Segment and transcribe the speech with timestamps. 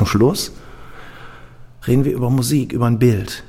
[0.00, 0.52] zum Schluss
[1.86, 3.44] reden wir über Musik, über ein Bild.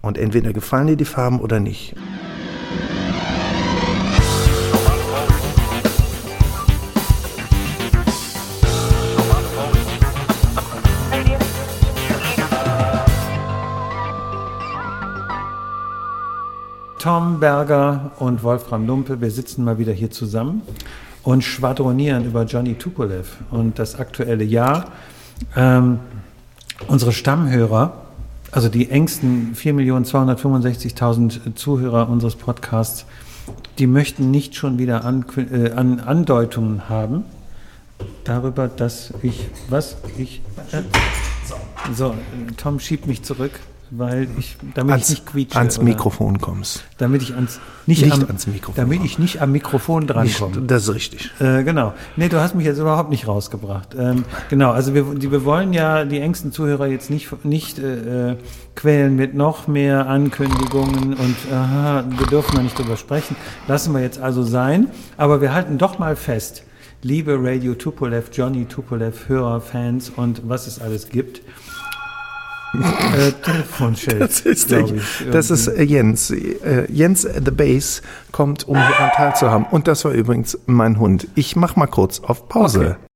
[0.00, 1.94] Und entweder gefallen dir die Farben oder nicht.
[16.98, 20.62] Tom Berger und Wolfram Lumpe, wir sitzen mal wieder hier zusammen
[21.22, 24.90] und schwadronieren über Johnny Tupolev und das aktuelle Jahr.
[25.56, 26.00] Ähm,
[26.88, 27.92] unsere Stammhörer,
[28.50, 33.06] also die engsten 4.265.000 Zuhörer unseres Podcasts,
[33.78, 37.24] die möchten nicht schon wieder an, äh, an Andeutungen haben
[38.24, 40.82] darüber, dass ich, was, ich, äh,
[41.94, 42.14] so,
[42.56, 43.52] Tom schiebt mich zurück
[43.94, 45.58] weil ich, damit ans, ich nicht quietsche.
[45.58, 46.84] Ans Mikrofon kommst.
[46.96, 48.74] Damit ich ans, nicht, nicht am, ans Mikrofon.
[48.74, 50.62] Damit ich nicht am Mikrofon drankomme.
[50.62, 51.30] Das ist richtig.
[51.40, 51.92] Äh, genau.
[52.16, 53.94] Nee, du hast mich jetzt überhaupt nicht rausgebracht.
[53.98, 58.36] Ähm, genau, also wir, die, wir wollen ja die engsten Zuhörer jetzt nicht, nicht äh,
[58.74, 63.36] quälen mit noch mehr Ankündigungen und aha, wir dürfen da nicht drüber sprechen.
[63.68, 64.88] Lassen wir jetzt also sein.
[65.18, 66.64] Aber wir halten doch mal fest,
[67.02, 71.42] liebe Radio Tupolev, Johnny Tupolev, Hörer, Fans und was es alles gibt.
[72.74, 74.20] Äh, Telefonschild.
[74.20, 74.94] Das ist, ich,
[75.30, 76.30] das ist äh, Jens.
[76.30, 79.66] Äh, Jens the Bass kommt, um hier einen Teil zu haben.
[79.70, 81.28] Und das war übrigens mein Hund.
[81.34, 82.96] Ich mach mal kurz auf Pause.
[82.98, 83.12] Okay.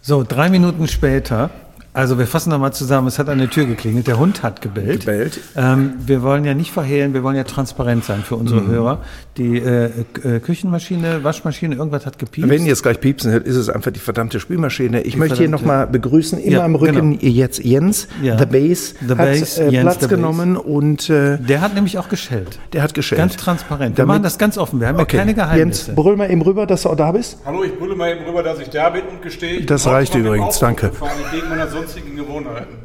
[0.00, 1.50] So, drei Minuten später
[1.94, 5.00] also wir fassen nochmal zusammen, es hat an der Tür geklingelt, der Hund hat gebellt.
[5.00, 5.40] gebellt.
[5.56, 8.66] Ähm, wir wollen ja nicht verhehlen, wir wollen ja transparent sein für unsere mhm.
[8.66, 8.98] Hörer.
[9.36, 9.90] Die äh,
[10.24, 12.50] äh, Küchenmaschine, Waschmaschine, irgendwas hat gepiepst.
[12.50, 15.02] Wenn ihr jetzt gleich piepsen hört, ist es einfach die verdammte Spülmaschine.
[15.02, 17.32] Ich die möchte hier nochmal begrüßen, immer ja, im Rücken genau.
[17.32, 18.38] jetzt Jens, ja.
[18.38, 20.64] The Bass, The hat Bass, äh, Jens, Platz The genommen Bass.
[20.64, 21.10] und...
[21.10, 22.58] Äh, der hat nämlich auch geschellt.
[22.72, 23.20] Der hat geschellt.
[23.20, 23.96] Ganz transparent.
[23.96, 25.16] Wir machen das ganz offen, wir haben okay.
[25.16, 25.92] ja keine Geheimnisse.
[25.92, 27.38] Jens, brüll mal eben rüber, dass du auch da bist.
[27.44, 29.62] Hallo, ich brülle mal eben rüber, dass ich da bin und gestehe.
[29.64, 30.90] Das reicht übrigens, danke.
[31.84, 32.78] Sonstigen Gewohnheiten.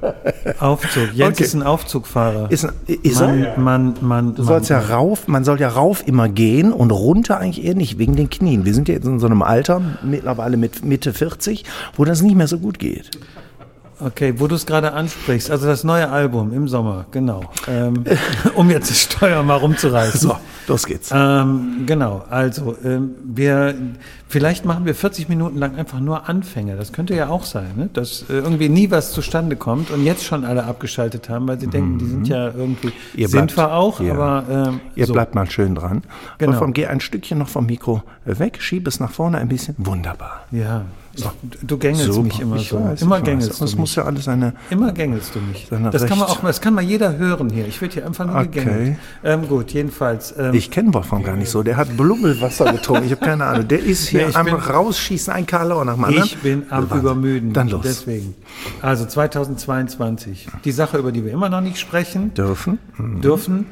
[0.60, 1.14] Aufzug.
[1.14, 1.44] Jens okay.
[1.44, 2.52] ist ein Aufzugfahrer.
[2.52, 3.60] Ist, ist man, er?
[3.60, 7.66] Man, man, du sollst ja rauf, man soll ja rauf immer gehen und runter eigentlich
[7.66, 8.66] eher nicht, wegen den Knien.
[8.66, 11.64] Wir sind ja jetzt in so einem Alter, mittlerweile mit Mitte 40,
[11.96, 13.12] wo das nicht mehr so gut geht.
[14.02, 17.42] Okay, wo du es gerade ansprichst, also das neue Album im Sommer, genau.
[17.68, 18.06] Ähm,
[18.56, 20.22] um jetzt das Steuer mal rumzureißen.
[20.22, 20.38] So,
[20.68, 21.12] los geht's.
[21.14, 23.76] Ähm, genau, also ähm, wir,
[24.30, 26.78] vielleicht machen wir 40 Minuten lang einfach nur Anfänge.
[26.78, 27.90] Das könnte ja auch sein, ne?
[27.92, 31.68] dass äh, irgendwie nie was zustande kommt und jetzt schon alle abgeschaltet haben, weil sie
[31.68, 31.72] mhm.
[31.72, 34.14] denken, die sind ja irgendwie, Ihr sind wir auch, ja.
[34.14, 35.14] aber ähm, Ihr so.
[35.14, 36.04] bleibt mal schön dran.
[36.38, 36.54] Genau.
[36.54, 39.76] Wolfram, geh ein Stückchen noch vom Mikro weg, schieb es nach vorne ein bisschen.
[39.78, 40.46] Wunderbar.
[40.52, 40.86] Ja,
[41.20, 41.32] so.
[41.62, 42.24] Du gängelst Super.
[42.24, 42.84] mich immer so.
[42.84, 43.78] Weiß, immer gängelst du mich.
[43.78, 44.54] muss ja alles eine.
[44.70, 45.68] Immer gängelst du mich.
[45.92, 47.68] Das kann man auch, das kann mal jeder hören hier.
[47.68, 48.48] Ich werde hier einfach nur okay.
[48.48, 48.98] gegängelt.
[49.24, 50.34] Ähm, gut, jedenfalls.
[50.38, 51.64] Ähm, ich kenne Wolfram gar nicht so.
[51.64, 53.06] Der hat Blubbelwasser getrunken.
[53.06, 53.68] Ich habe keine Ahnung.
[53.68, 56.26] Der ist hier nee, einfach bin, rausschießen, ein Karlauer nach dem anderen.
[56.26, 57.00] Ich bin am Wahnsinn.
[57.00, 57.54] Übermüden.
[57.54, 57.82] Dann los.
[57.84, 58.36] Deswegen.
[58.82, 60.48] Also 2022.
[60.64, 62.34] Die Sache, über die wir immer noch nicht sprechen.
[62.34, 62.80] Dürfen.
[62.98, 63.22] Mhm.
[63.22, 63.66] Dürfen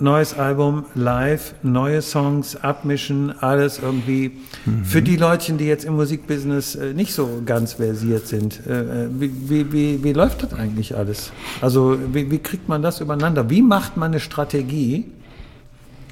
[0.00, 4.32] neues Album, live, neue Songs, abmischen, alles irgendwie.
[4.64, 4.84] Mhm.
[4.84, 9.32] Für die Leutchen, die jetzt im Musikbusiness äh, nicht so ganz versiert sind, äh, wie,
[9.48, 11.32] wie, wie, wie, läuft das eigentlich alles?
[11.60, 13.50] Also wie, wie kriegt man das übereinander?
[13.50, 15.06] Wie macht man eine Strategie?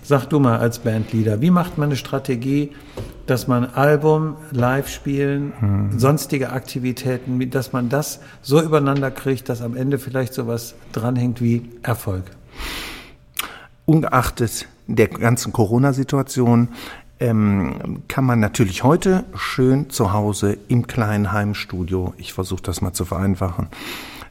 [0.02, 2.72] Sag du mal als Bandleader, wie macht man eine Strategie,
[3.26, 5.98] dass man Album, Live spielen, mhm.
[5.98, 11.68] sonstige Aktivitäten, dass man das so übereinander kriegt, dass am Ende vielleicht sowas dranhängt wie
[11.82, 12.24] Erfolg?
[13.88, 16.68] Ungeachtet der ganzen Corona-Situation
[17.20, 22.92] ähm, kann man natürlich heute schön zu Hause im kleinen Heimstudio, ich versuche das mal
[22.92, 23.68] zu vereinfachen,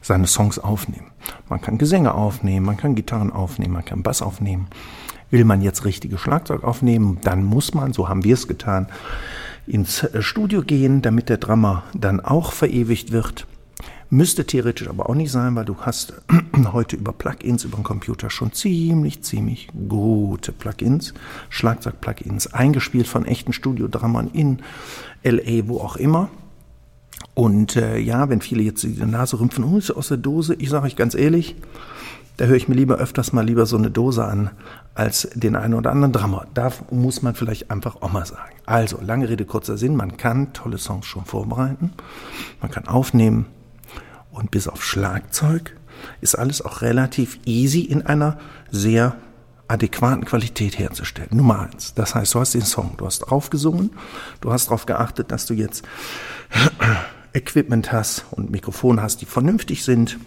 [0.00, 1.10] seine Songs aufnehmen.
[1.48, 4.68] Man kann Gesänge aufnehmen, man kann Gitarren aufnehmen, man kann Bass aufnehmen.
[5.30, 8.86] Will man jetzt richtige Schlagzeug aufnehmen, dann muss man, so haben wir es getan,
[9.66, 13.46] ins Studio gehen, damit der Drummer dann auch verewigt wird.
[14.10, 16.14] Müsste theoretisch aber auch nicht sein, weil du hast
[16.72, 21.12] heute über Plugins über den Computer schon ziemlich, ziemlich gute Plugins,
[21.50, 24.60] Schlagzeug-Plugins, eingespielt von echten Studiodrammern in
[25.22, 26.30] LA, wo auch immer.
[27.34, 30.70] Und äh, ja, wenn viele jetzt die Nase rümpfen, oh, ist aus der Dose, ich
[30.70, 31.56] sage euch ganz ehrlich,
[32.38, 34.50] da höre ich mir lieber öfters mal lieber so eine Dose an,
[34.94, 36.46] als den einen oder anderen Drummer.
[36.54, 38.54] Da muss man vielleicht einfach auch mal sagen.
[38.64, 41.92] Also, lange Rede, kurzer Sinn, man kann tolle Songs schon vorbereiten,
[42.62, 43.46] man kann aufnehmen,
[44.38, 45.76] und bis auf Schlagzeug
[46.20, 48.38] ist alles auch relativ easy in einer
[48.70, 49.16] sehr
[49.66, 51.30] adäquaten Qualität herzustellen.
[51.32, 51.92] Nummer eins.
[51.94, 53.90] Das heißt, du hast den Song, du hast drauf gesungen,
[54.40, 55.84] du hast darauf geachtet, dass du jetzt
[57.34, 60.18] Equipment hast und Mikrofon hast, die vernünftig sind.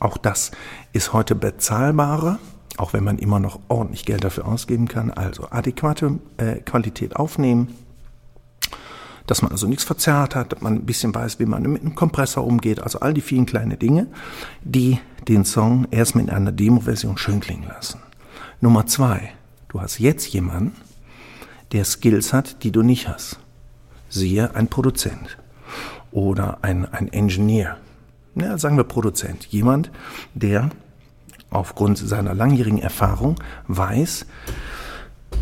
[0.00, 0.50] Auch das
[0.94, 2.38] ist heute bezahlbarer,
[2.78, 5.10] auch wenn man immer noch ordentlich Geld dafür ausgeben kann.
[5.10, 7.74] Also adäquate äh, Qualität aufnehmen,
[9.28, 11.94] dass man also nichts verzerrt hat, dass man ein bisschen weiß, wie man mit einem
[11.94, 14.08] Kompressor umgeht, also all die vielen kleinen Dinge,
[14.62, 14.98] die
[15.28, 18.00] den Song erstmal in einer Demo-Version schön klingen lassen.
[18.60, 19.30] Nummer zwei,
[19.68, 20.72] du hast jetzt jemanden,
[21.72, 23.38] der Skills hat, die du nicht hast.
[24.08, 25.36] Siehe ein Produzent
[26.10, 27.76] oder ein, ein Engineer.
[28.34, 29.44] Ja, sagen wir Produzent.
[29.46, 29.90] Jemand,
[30.32, 30.70] der
[31.50, 33.36] aufgrund seiner langjährigen Erfahrung
[33.66, 34.24] weiß,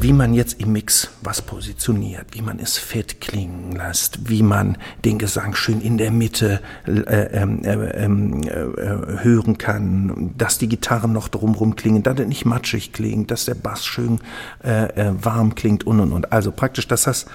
[0.01, 4.77] wie man jetzt im Mix was positioniert, wie man es fett klingen lässt, wie man
[5.05, 10.69] den Gesang schön in der Mitte äh, ähm, äh, ähm, äh, hören kann, dass die
[10.69, 14.21] Gitarren noch drumherum klingen, dass er nicht matschig klingt, dass der Bass schön
[14.63, 16.31] äh, äh, warm klingt und und und.
[16.31, 17.27] Also praktisch, dass das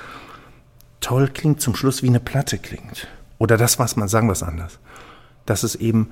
[0.99, 3.07] toll klingt, zum Schluss wie eine Platte klingt.
[3.39, 4.77] Oder das, was man sagen, was anders.
[5.47, 6.11] Dass es eben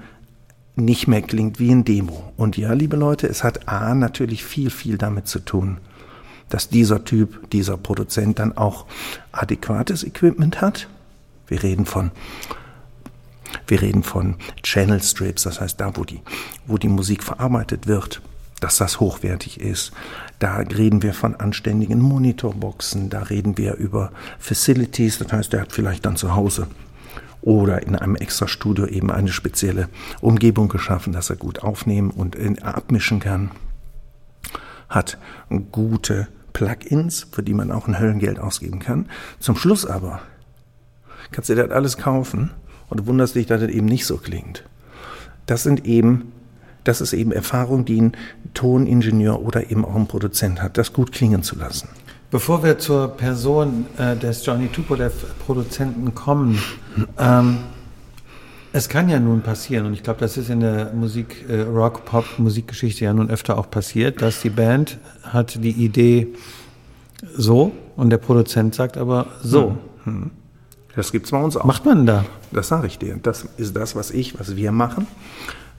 [0.75, 2.33] nicht mehr klingt wie ein Demo.
[2.38, 5.77] Und ja, liebe Leute, es hat A natürlich viel, viel damit zu tun,
[6.49, 8.85] dass dieser Typ, dieser Produzent dann auch
[9.31, 10.87] adäquates Equipment hat.
[11.47, 12.11] Wir reden von
[13.67, 16.21] wir reden von Channel Strips, das heißt da, wo die,
[16.67, 18.21] wo die Musik verarbeitet wird,
[18.59, 19.91] dass das hochwertig ist.
[20.39, 25.71] Da reden wir von anständigen Monitorboxen, da reden wir über Facilities, das heißt, er hat
[25.71, 26.67] vielleicht dann zu Hause
[27.41, 29.87] oder in einem extra Studio eben eine spezielle
[30.19, 33.51] Umgebung geschaffen, dass er gut aufnehmen und abmischen kann.
[34.89, 35.17] Hat
[35.71, 39.07] gute Plugins, für die man auch ein Höllengeld ausgeben kann.
[39.39, 40.21] Zum Schluss aber
[41.31, 42.51] kannst du das alles kaufen
[42.89, 44.63] und wunderst dich, dass das eben nicht so klingt.
[45.45, 46.31] Das sind eben,
[46.83, 48.11] das ist eben Erfahrung, die ein
[48.53, 51.89] Toningenieur oder eben auch ein Produzent hat, das gut klingen zu lassen.
[52.31, 55.11] Bevor wir zur Person äh, des Johnny Tupo, der
[55.45, 56.61] Produzenten, kommen,
[57.17, 57.57] ähm,
[58.71, 63.06] es kann ja nun passieren, und ich glaube, das ist in der Musik, äh, Rock-Pop-Musikgeschichte
[63.06, 66.27] ja nun öfter auch passiert, dass die Band hat die Idee
[67.36, 69.77] so und der Produzent sagt aber so.
[70.04, 70.13] Hm.
[70.13, 70.31] hm.
[70.95, 71.63] Das gibt's bei uns auch.
[71.63, 72.25] Macht man da?
[72.51, 73.18] Das sage ich dir.
[73.21, 75.07] Das ist das, was ich, was wir machen.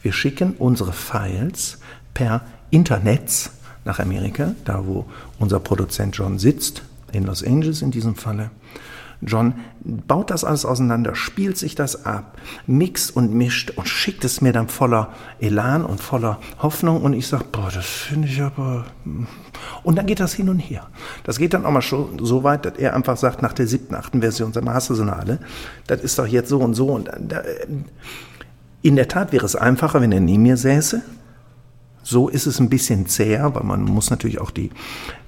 [0.03, 1.79] Wir schicken unsere Files
[2.15, 3.51] per Internet
[3.85, 5.05] nach Amerika, da wo
[5.39, 6.83] unser Produzent John sitzt,
[7.13, 8.51] in Los Angeles in diesem Falle.
[9.23, 14.41] John baut das alles auseinander, spielt sich das ab, mixt und mischt und schickt es
[14.41, 18.87] mir dann voller Elan und voller Hoffnung und ich sage, boah, das finde ich aber...
[19.05, 19.27] Hm.
[19.83, 20.89] Und dann geht das hin und her.
[21.25, 23.95] Das geht dann auch mal schon so weit, dass er einfach sagt, nach der siebten,
[23.95, 25.39] achten Version, sag mal, hast du so eine alle?
[25.87, 27.11] Das ist doch jetzt so und so und...
[27.21, 27.43] Da,
[28.83, 31.03] in der Tat wäre es einfacher, wenn er neben mir säße
[32.03, 34.71] so ist es ein bisschen zäher, weil man muss natürlich auch die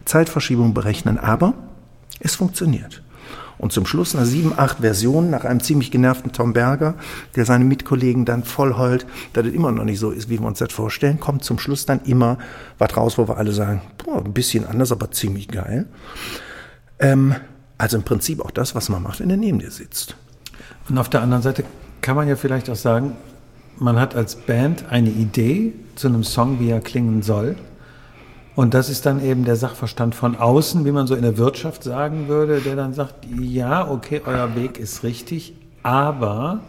[0.05, 1.55] Zeitverschiebung berechnen, aber
[2.21, 3.03] es funktioniert.
[3.63, 6.97] Und zum Schluss nach sieben, acht Versionen, nach einem ziemlich genervten Tom Berger,
[7.37, 10.47] der seine Mitkollegen dann voll heult, dass es immer noch nicht so ist, wie wir
[10.49, 12.39] uns das vorstellen, kommt zum Schluss dann immer
[12.79, 15.87] was raus, wo wir alle sagen, boah, ein bisschen anders, aber ziemlich geil.
[16.99, 17.37] Ähm,
[17.79, 20.17] also im Prinzip auch das, was man macht, wenn er neben dir sitzt.
[20.89, 21.63] Und auf der anderen Seite
[22.01, 23.17] kann man ja vielleicht auch sagen,
[23.79, 27.55] man hat als Band eine Idee zu einem Song, wie er klingen soll.
[28.55, 31.83] Und das ist dann eben der Sachverstand von außen, wie man so in der Wirtschaft
[31.85, 36.61] sagen würde, der dann sagt, ja, okay, euer Weg ist richtig, aber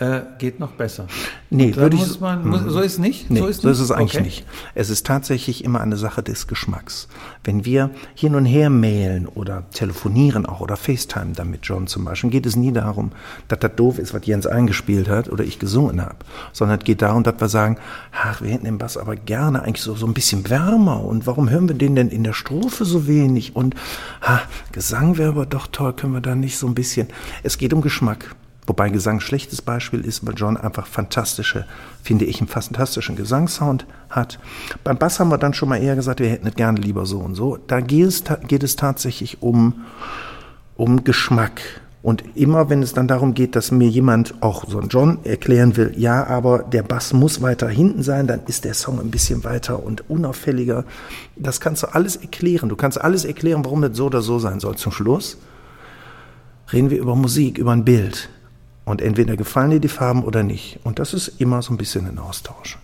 [0.00, 1.06] äh, geht noch besser.
[1.50, 2.20] Nee, würde ich.
[2.20, 3.30] Man, muss, so ist nicht?
[3.30, 4.22] Nee, so ist, so ist es eigentlich okay.
[4.22, 4.46] nicht.
[4.74, 7.08] Es ist tatsächlich immer eine Sache des Geschmacks.
[7.42, 12.04] Wenn wir hin und her mailen oder telefonieren auch oder FaceTime dann mit John zum
[12.04, 13.12] Beispiel, geht es nie darum,
[13.48, 16.16] dass das doof ist, was Jens eingespielt hat oder ich gesungen habe,
[16.52, 17.78] sondern es geht darum, dass wir sagen,
[18.12, 21.50] ach, wir hätten den Bass aber gerne eigentlich so, so ein bisschen wärmer und warum
[21.50, 23.74] hören wir den denn in der Strophe so wenig und
[24.20, 27.08] ach, Gesang wäre aber doch toll, können wir da nicht so ein bisschen.
[27.42, 28.36] Es geht um Geschmack.
[28.68, 31.64] Wobei Gesang ein schlechtes Beispiel ist, weil John einfach fantastische,
[32.02, 34.38] finde ich, einen fantastischen Gesangssound hat.
[34.84, 37.18] Beim Bass haben wir dann schon mal eher gesagt, wir hätten es gerne lieber so
[37.18, 37.56] und so.
[37.66, 39.86] Da geht es, geht es tatsächlich um,
[40.76, 41.62] um Geschmack.
[42.02, 45.78] Und immer, wenn es dann darum geht, dass mir jemand, auch so ein John, erklären
[45.78, 49.44] will, ja, aber der Bass muss weiter hinten sein, dann ist der Song ein bisschen
[49.44, 50.84] weiter und unauffälliger.
[51.36, 52.68] Das kannst du alles erklären.
[52.68, 54.76] Du kannst alles erklären, warum das so oder so sein soll.
[54.76, 55.38] Zum Schluss
[56.70, 58.28] reden wir über Musik, über ein Bild.
[58.88, 60.80] Und entweder gefallen dir die Farben oder nicht.
[60.82, 62.78] Und das ist immer so ein bisschen ein Austausch.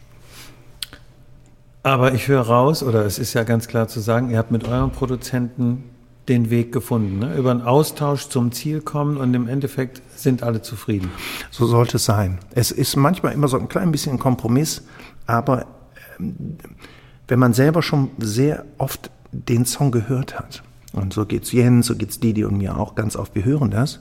[1.82, 4.68] Aber ich höre raus, oder es ist ja ganz klar zu sagen, ihr habt mit
[4.68, 5.84] eurem Produzenten
[6.28, 7.34] den Weg gefunden, ne?
[7.36, 11.10] über einen Austausch zum Ziel kommen und im Endeffekt sind alle zufrieden.
[11.50, 12.38] So sollte es sein.
[12.54, 14.82] Es ist manchmal immer so ein klein bisschen ein Kompromiss,
[15.26, 15.66] aber
[16.18, 16.56] ähm,
[17.28, 20.62] wenn man selber schon sehr oft den Song gehört hat,
[20.94, 24.00] und so geht's Jens, so geht's Didi und mir auch ganz oft, wir hören das,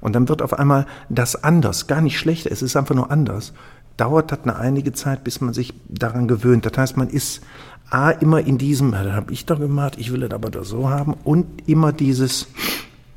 [0.00, 3.52] und dann wird auf einmal das anders, gar nicht schlechter, es ist einfach nur anders.
[3.96, 6.64] Dauert das eine einige Zeit, bis man sich daran gewöhnt.
[6.66, 7.42] Das heißt, man ist
[7.90, 10.88] A, immer in diesem, das habe ich doch gemacht, ich will das aber da so
[10.88, 12.48] haben, und immer dieses,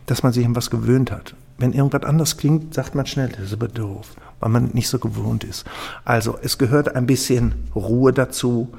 [0.05, 1.33] dass man sich an was gewöhnt hat.
[1.57, 4.99] wenn irgendwas anders klingt, sagt man schnell, das ist aber doof, weil man nicht so
[4.99, 5.65] gewohnt ist.
[6.03, 8.69] Also es gehört ein bisschen Ruhe dazu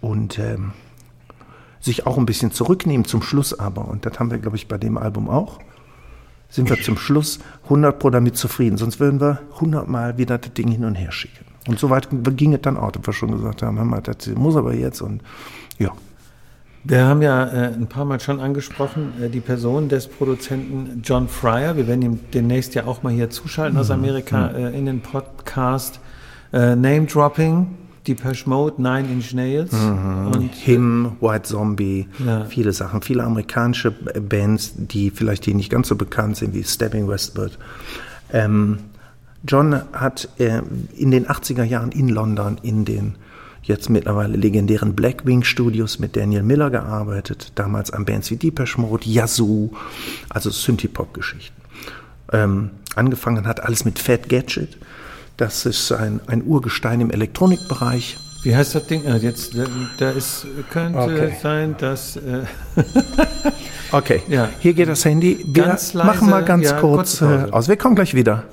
[0.00, 0.72] und ähm,
[1.80, 3.88] sich auch ein bisschen zurücknehmen zum Schluss aber.
[3.88, 5.58] Und das haben wir, glaube ich, bei dem Album auch.
[6.50, 8.78] Sind wir zum Schluss 100 Pro damit zufrieden.
[8.78, 11.44] Sonst würden wir 100 Mal wieder das Ding hin und her schicken.
[11.68, 14.56] Und so weit ging es dann auch, dass wir schon gesagt haben, mal, das muss
[14.56, 15.22] aber jetzt und
[15.78, 15.92] ja.
[16.84, 21.28] Wir haben ja äh, ein paar Mal schon angesprochen, äh, die Person des Produzenten John
[21.28, 21.76] Fryer.
[21.76, 26.00] Wir werden ihm demnächst ja auch mal hier zuschalten aus Amerika äh, in den Podcast.
[26.52, 27.66] Äh, Name Dropping,
[28.08, 29.72] Depeche Mode, Nine Inch Nails.
[29.72, 32.44] Und Him, White Zombie, Ja.
[32.46, 37.06] viele Sachen, viele amerikanische Bands, die vielleicht die nicht ganz so bekannt sind wie Stabbing
[37.08, 37.58] Westward.
[38.32, 38.78] Ähm,
[39.46, 40.62] John hat äh,
[40.96, 43.14] in den 80er Jahren in London in den
[43.62, 49.04] jetzt mittlerweile legendären Blackwing Studios mit Daniel Miller gearbeitet, damals an Bands wie Depeche Mode,
[49.06, 49.70] Yazoo,
[50.30, 51.60] also Synthie-Pop-Geschichten.
[52.32, 54.78] Ähm, angefangen hat alles mit Fat Gadget.
[55.38, 58.18] Das ist ein, ein Urgestein im Elektronikbereich.
[58.42, 59.04] Wie heißt das Ding?
[59.04, 59.64] Äh, jetzt, da,
[59.98, 61.32] da ist, könnte Okay.
[61.42, 62.16] sein, dass.
[62.16, 62.42] Äh,
[63.90, 64.50] Okay, Ja.
[64.58, 65.42] hier geht das Handy.
[65.46, 67.46] Wir Ganz leise, machen mal ganz ja, kurz Pause.
[67.48, 67.68] äh, aus.
[67.68, 68.44] Wir kommen gleich wieder.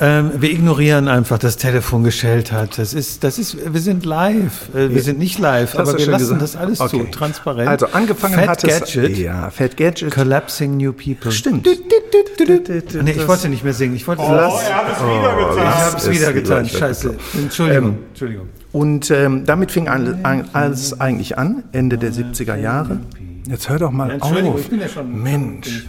[0.00, 2.78] Ähm, wir ignorieren einfach, dass das Telefon geschellt hat.
[2.78, 4.74] Das ist, das ist, wir sind live.
[4.74, 6.42] Äh, wir sind nicht live, Das aber du wir lassen gesagt.
[6.42, 7.04] das alles Okay.
[7.04, 7.68] zu, transparent.
[7.68, 8.80] Also angefangen Fat hat es.
[8.94, 10.10] Gadget, Ja, Fat Gadget.
[10.12, 11.30] Collapsing New People.
[11.30, 11.66] Stimmt.
[11.66, 13.94] Nee, ich wollte nicht mehr singen.
[13.94, 14.62] Ich wollte Oh, das.
[14.68, 15.74] er hat es wieder Ich getan.
[15.74, 16.68] habe es wieder getan.
[16.68, 17.16] Scheiße.
[17.42, 17.98] Entschuldigung.
[18.10, 18.48] Entschuldigung.
[18.72, 23.00] Und ähm, damit fing alles, eigentlich an, Ende der 70er Jahre.
[23.48, 24.60] Jetzt hör doch mal Entschuldigung, auf.
[24.60, 25.22] ich bin ja schon.
[25.22, 25.86] Mensch.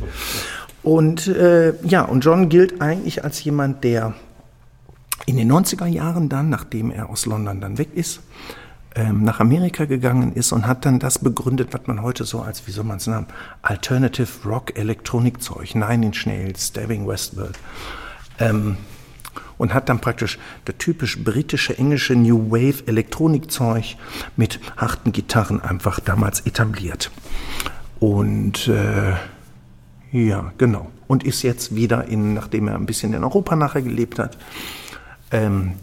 [0.84, 4.16] Und äh, ja, und John gilt eigentlich als jemand, der
[5.26, 8.22] in den 90er Jahren dann, nachdem er aus London dann weg ist,
[8.96, 12.68] ähm, nach Amerika gegangen ist und hat dann das begründet, was man heute so als,
[12.68, 13.28] wie soll man es nennen,
[13.62, 17.58] Alternative Rock Elektronikzeug, Nine Inch Nails, Stabbing Westward.
[18.40, 18.78] Ähm,
[19.58, 23.96] und hat dann praktisch das typisch britische, englische New Wave Elektronikzeug
[24.36, 27.12] mit harten Gitarren einfach damals etabliert.
[28.00, 29.14] Und äh,
[30.12, 30.92] ja, genau.
[31.08, 34.38] Und ist jetzt wieder in, nachdem er ein bisschen in Europa nachher gelebt hat,
[35.32, 35.74] ähm,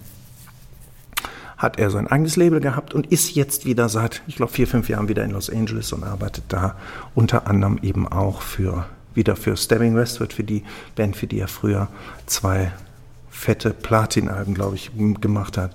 [1.57, 4.89] hat er sein eigenes Label gehabt und ist jetzt wieder seit, ich glaube, vier, fünf
[4.89, 6.77] Jahren wieder in Los Angeles und arbeitet da
[7.15, 10.63] unter anderem eben auch für, wieder für Stabbing Westward, für die
[10.95, 11.89] Band, für die er früher
[12.27, 12.71] zwei
[13.29, 15.75] fette Platin-Alben, glaube ich, gemacht hat.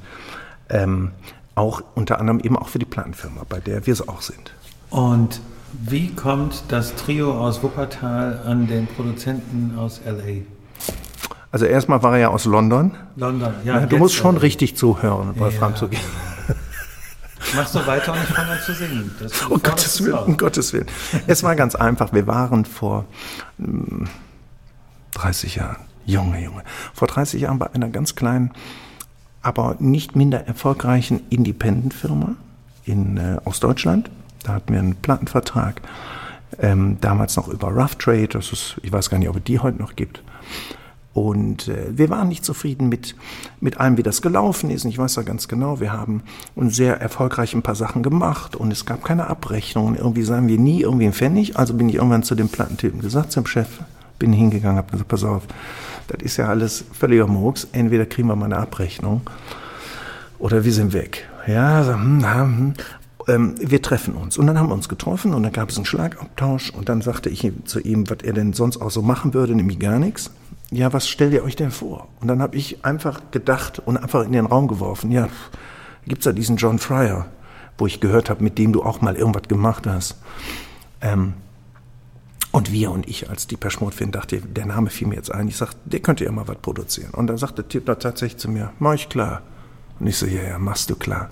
[0.70, 1.12] Ähm,
[1.56, 4.54] auch unter anderem eben auch für die Plattenfirma, bei der wir es auch sind.
[4.90, 5.42] Und
[5.82, 10.44] wie kommt das Trio aus Wuppertal an den Produzenten aus L.A.?
[11.52, 12.92] Also erstmal war er ja aus London.
[13.16, 13.54] London.
[13.64, 15.76] Ja, du musst schon äh, richtig zuhören, bei Ja.
[15.76, 16.00] Zu gehen.
[17.56, 19.12] Mach so weiter und ich fange an zu singen.
[19.20, 20.88] Das, Um Gottes Willen, um Gottes Willen.
[21.28, 22.14] Es war ganz einfach.
[22.14, 23.06] Wir waren vor
[23.60, 24.06] mm,
[25.14, 26.64] 30 Jahren, Junge, Junge,
[26.94, 28.52] vor 30 Jahren bei einer ganz kleinen,
[29.44, 32.36] aber nicht minder erfolgreichen Independent-Firma
[32.86, 34.10] in äh, Ostdeutschland.
[34.44, 35.82] Da hatten wir einen Plattenvertrag,
[36.60, 38.28] ähm, damals noch über Rough Trade.
[38.28, 40.22] Das ist, ich weiß gar nicht, ob es die heute noch gibt.
[41.14, 43.16] Und äh, wir waren nicht zufrieden mit,
[43.62, 44.84] mit allem, wie das gelaufen ist.
[44.84, 46.24] Und ich weiß ja ganz genau, wir haben
[46.56, 49.96] uns sehr erfolgreich ein paar Sachen gemacht und es gab keine Abrechnung.
[49.96, 51.58] Irgendwie sagen wir nie irgendwie einen Pfennig.
[51.58, 53.68] Also bin ich irgendwann zu dem Plattentypen gesagt, zum Chef,
[54.18, 55.44] bin hingegangen, habe gesagt, pass auf,
[56.08, 57.68] das ist ja alles völliger Murks.
[57.74, 59.22] Entweder kriegen wir mal eine Abrechnung
[60.40, 61.30] oder wir sind weg.
[61.46, 62.74] Ja, so, hm, hm.
[63.28, 64.38] Ähm, wir treffen uns.
[64.38, 67.30] Und dann haben wir uns getroffen und dann gab es einen Schlagabtausch und dann sagte
[67.30, 70.32] ich zu ihm, was er denn sonst auch so machen würde, nämlich gar nichts.
[70.72, 72.08] Ja, was stellt ihr euch denn vor?
[72.20, 75.30] Und dann habe ich einfach gedacht und einfach in den Raum geworfen, ja,
[76.06, 77.28] gibt's da diesen John Fryer,
[77.78, 80.18] wo ich gehört habe, mit dem du auch mal irgendwas gemacht hast.
[81.02, 81.34] Ähm,
[82.52, 85.48] und wir und ich als die Mode-Fan dachte, der Name fiel mir jetzt ein.
[85.48, 87.10] Ich sagte, der könnte ja mal was produzieren.
[87.12, 89.42] Und dann sagte da tatsächlich zu mir, mach ich klar.
[90.00, 91.32] Und ich so, ja, ja, machst du klar.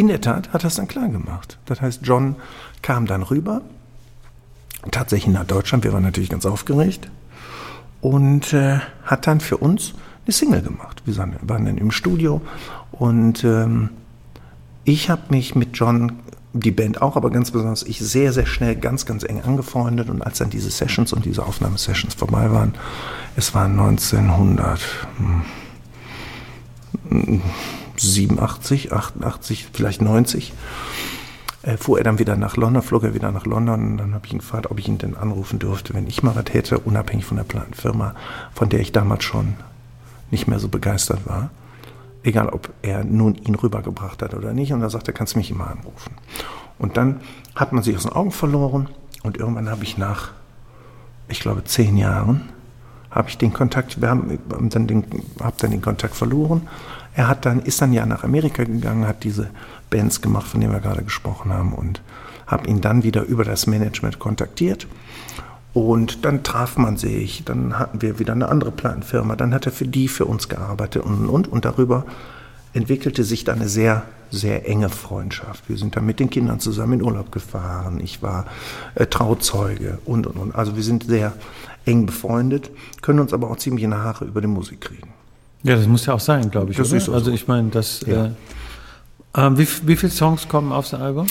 [0.00, 1.58] In der Tat hat er es dann klar gemacht.
[1.66, 2.36] Das heißt, John
[2.80, 3.60] kam dann rüber,
[4.90, 5.84] tatsächlich nach Deutschland.
[5.84, 7.10] Wir waren natürlich ganz aufgeregt
[8.00, 9.92] und äh, hat dann für uns
[10.24, 11.02] eine Single gemacht.
[11.04, 12.40] Wir waren dann im Studio
[12.92, 13.90] und ähm,
[14.84, 16.12] ich habe mich mit John,
[16.54, 20.08] die Band auch, aber ganz besonders ich, sehr, sehr schnell ganz, ganz eng angefreundet.
[20.08, 22.72] Und als dann diese Sessions und diese Aufnahmesessions vorbei waren,
[23.36, 23.68] es war
[28.02, 30.52] 1987, 88, vielleicht 90,
[31.62, 33.92] äh, fuhr er dann wieder nach London, flog er wieder nach London.
[33.92, 36.34] Und dann habe ich ihn gefragt, ob ich ihn denn anrufen dürfte, wenn ich mal
[36.34, 38.14] was hätte, unabhängig von der Plattenfirma,
[38.54, 39.54] von der ich damals schon
[40.30, 41.50] nicht mehr so begeistert war.
[42.22, 44.72] egal ob er nun ihn rübergebracht hat oder nicht.
[44.72, 46.14] Und er, kannst mich immer anrufen.
[46.78, 47.20] Und dann
[47.54, 48.88] hat man sich aus den Augen verloren
[49.22, 50.30] und irgendwann habe ich nach,
[51.28, 52.48] ich glaube, zehn Jahren,
[53.10, 55.04] habe ich den Kontakt, wir haben dann den,
[55.40, 56.68] hab dann den Kontakt verloren.
[57.14, 59.50] Er hat dann, ist dann ja nach Amerika gegangen, hat diese
[59.90, 62.02] Bands gemacht, von denen wir gerade gesprochen haben und
[62.46, 64.86] habe ihn dann wieder über das Management kontaktiert.
[65.72, 69.72] Und dann traf man sich, dann hatten wir wieder eine andere Plattenfirma, dann hat er
[69.72, 72.04] für die für uns gearbeitet und, und, und darüber
[72.72, 75.68] entwickelte sich dann eine sehr, sehr enge Freundschaft.
[75.68, 78.00] Wir sind dann mit den Kindern zusammen in Urlaub gefahren.
[78.02, 78.46] Ich war
[78.94, 80.54] äh, Trauzeuge und, und, und.
[80.54, 81.32] Also wir sind sehr
[81.84, 82.70] eng befreundet,
[83.02, 85.08] können uns aber auch ziemlich in die Haare über die Musik kriegen.
[85.62, 86.76] Ja, das muss ja auch sein, glaube ich.
[86.76, 86.96] Das oder?
[86.96, 87.12] ist so.
[87.12, 88.00] also ich meine, das.
[88.06, 88.26] Ja.
[88.26, 88.30] Äh,
[89.36, 91.26] ähm, wie, wie viele Songs kommen aufs Album?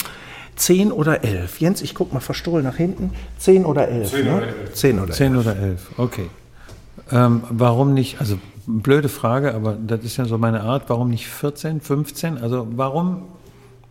[0.56, 1.60] Zehn oder elf.
[1.60, 3.12] Jens, ich guck mal verstohlen nach hinten.
[3.38, 4.10] Zehn oder elf.
[4.10, 4.36] Zehn ne?
[4.36, 4.74] oder elf.
[4.74, 5.46] Zehn oder Zehn elf.
[5.46, 6.30] oder elf, okay.
[7.12, 11.26] Ähm, warum nicht, also blöde Frage, aber das ist ja so meine Art, warum nicht
[11.26, 12.38] 14, 15?
[12.38, 13.22] Also warum,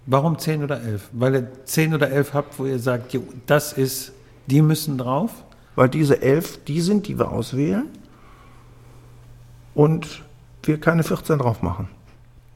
[0.06, 1.10] warum 10 oder 11?
[1.12, 4.14] Weil ihr 10 oder 11 habt, wo ihr sagt, jo, das ist,
[4.48, 5.32] die müssen drauf?
[5.80, 7.86] Weil diese elf, die sind, die wir auswählen.
[9.74, 10.24] Und
[10.64, 11.88] wir keine 14 drauf machen.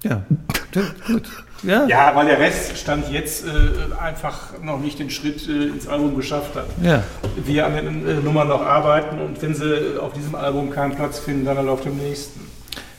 [0.03, 0.25] Ja,
[1.07, 1.29] gut.
[1.63, 5.87] Ja, Ja, weil der Rest stand jetzt äh, einfach noch nicht den Schritt äh, ins
[5.87, 6.65] Album geschafft hat.
[6.81, 7.01] ja.
[7.37, 11.19] Wir an den äh, Nummern noch arbeiten und wenn sie auf diesem Album keinen Platz
[11.19, 12.41] finden, dann halt auf dem nächsten.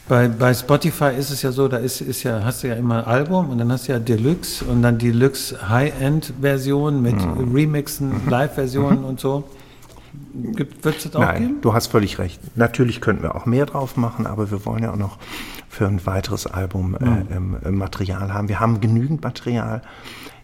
[0.09, 3.07] Bei, bei Spotify ist es ja so, da ist, ist ja, hast du ja immer
[3.07, 7.17] Album und dann hast du ja Deluxe und dann Deluxe High-End-Version mit
[7.53, 9.45] Remixen, Live-Versionen und so.
[10.33, 11.61] Wird es das auch Nein, geben?
[11.61, 12.41] du hast völlig recht.
[12.57, 15.19] Natürlich könnten wir auch mehr drauf machen, aber wir wollen ja auch noch
[15.69, 18.49] für ein weiteres Album äh, äh, Material haben.
[18.49, 19.83] Wir haben genügend Material.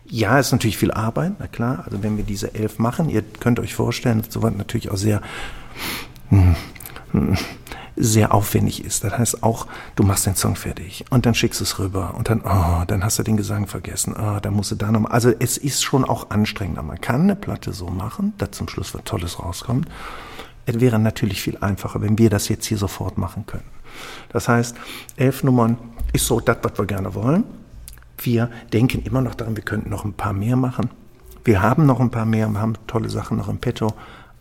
[0.06, 1.84] Ja, ist natürlich viel Arbeit, na klar.
[1.84, 5.20] Also wenn wir diese elf machen, ihr könnt euch vorstellen, dass sowas natürlich auch sehr
[6.30, 6.56] hm,
[7.12, 7.36] hm,
[8.00, 9.04] sehr aufwendig ist.
[9.04, 12.40] Das heißt auch, du machst den Song fertig und dann schickst es rüber und dann,
[12.40, 14.14] oh, dann hast du den Gesang vergessen.
[14.18, 15.12] Oh, dann musst du da nochmal.
[15.12, 16.82] Also es ist schon auch anstrengender.
[16.82, 19.88] Man kann eine Platte so machen, dass zum Schluss was Tolles rauskommt.
[20.66, 23.64] Es wäre natürlich viel einfacher, wenn wir das jetzt hier sofort machen können.
[24.30, 24.76] Das heißt,
[25.16, 25.76] elf Nummern
[26.12, 27.44] ist so das, was wir gerne wollen.
[28.18, 30.90] Wir denken immer noch daran, wir könnten noch ein paar mehr machen.
[31.44, 33.94] Wir haben noch ein paar mehr, wir haben tolle Sachen noch im Petto,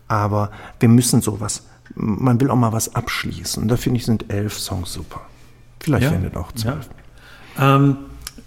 [0.06, 1.62] aber wir müssen sowas,
[1.94, 3.66] man will auch mal was abschließen.
[3.68, 5.20] Da finde ich, sind elf Songs super.
[5.80, 6.10] Vielleicht Ja.
[6.12, 6.88] werden es auch zwölf.
[7.58, 7.96] Ähm,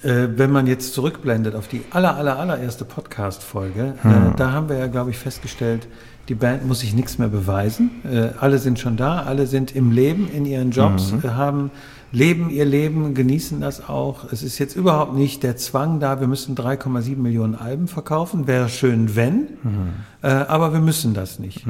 [0.04, 4.12] äh, wenn man jetzt zurückblendet auf die aller, aller, allererste Podcast-Folge, Hm.
[4.12, 5.88] äh, da haben wir ja, glaube ich, festgestellt,
[6.30, 7.92] die Band muss sich nichts mehr beweisen.
[8.10, 11.20] Äh, alle sind schon da, alle sind im Leben, in ihren Jobs, Mhm.
[11.24, 11.72] äh, haben,
[12.14, 14.32] leben ihr Leben, genießen das auch.
[14.32, 18.46] Es ist jetzt überhaupt nicht der Zwang da, wir müssen 3,7 Millionen Alben verkaufen.
[18.48, 19.90] Wäre schön, wenn, Mhm.
[20.22, 21.66] äh, aber wir müssen das nicht.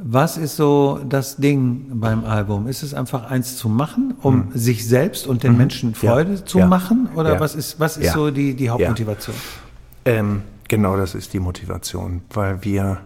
[0.00, 2.68] Was ist so das Ding beim Album?
[2.68, 6.36] Ist es einfach eins zu machen, um sich selbst und den Menschen Freude Mhm.
[6.36, 6.44] Ja.
[6.46, 6.66] zu Ja.
[6.68, 7.08] machen?
[7.16, 7.40] Oder Ja.
[7.40, 9.34] was ist, was ist so die, die Hauptmotivation?
[10.04, 12.98] Ähm, genau das ist die Motivation, weil wir.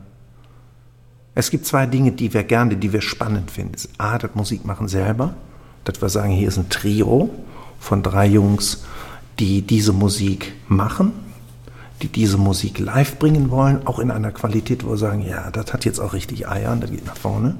[1.34, 3.72] Es gibt zwei Dinge, die wir gerne, die wir spannend finden.
[3.72, 5.32] Ist A, das Musikmachen selber,
[5.84, 7.30] dass wir sagen, hier ist ein Trio
[7.80, 8.84] von drei Jungs,
[9.38, 11.12] die diese Musik machen,
[12.02, 15.72] die diese Musik live bringen wollen, auch in einer Qualität, wo wir sagen, ja, das
[15.72, 17.56] hat jetzt auch richtig Eier und das geht nach vorne.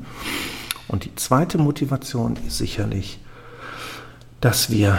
[0.88, 3.20] Und die zweite Motivation ist sicherlich,
[4.40, 4.98] dass wir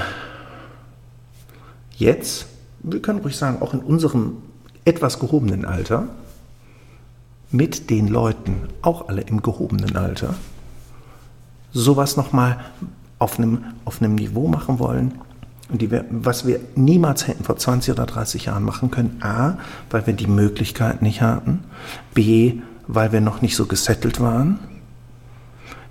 [1.97, 2.47] jetzt,
[2.79, 4.37] wir können ruhig sagen, auch in unserem
[4.85, 6.07] etwas gehobenen Alter,
[7.51, 10.33] mit den Leuten, auch alle im gehobenen Alter,
[11.71, 12.59] sowas nochmal
[13.19, 15.19] auf einem, auf einem Niveau machen wollen,
[15.77, 19.19] die wir, was wir niemals hätten vor 20 oder 30 Jahren machen können.
[19.21, 19.57] A,
[19.89, 21.63] weil wir die Möglichkeit nicht hatten.
[22.13, 24.59] B, weil wir noch nicht so gesettelt waren.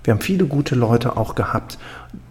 [0.03, 1.77] Wir haben viele gute Leute auch gehabt,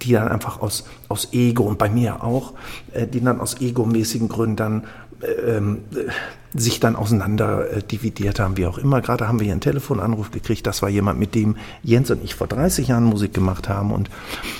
[0.02, 2.52] die dann einfach aus, aus Ego und bei mir auch,
[2.92, 4.84] äh, die dann aus egomäßigen Gründen dann
[5.22, 6.10] ähm, äh,
[6.54, 9.00] sich dann auseinander äh, dividiert haben, wie auch immer.
[9.00, 10.66] Gerade haben wir hier einen Telefonanruf gekriegt.
[10.66, 13.92] Das war jemand, mit dem Jens und ich vor 30 Jahren Musik gemacht haben.
[13.92, 14.10] Und